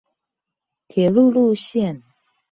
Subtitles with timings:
[0.87, 2.01] 鐵路路線